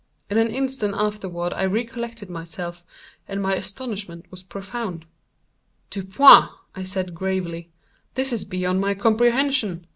[0.31, 2.83] In an instant afterward I recollected myself,
[3.27, 5.05] and my astonishment was profound.
[5.91, 6.47] "Dupin,"
[6.85, 7.69] said I, gravely,
[8.15, 9.85] "this is beyond my comprehension.